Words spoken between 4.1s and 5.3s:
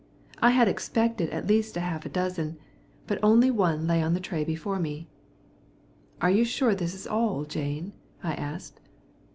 the tray before me.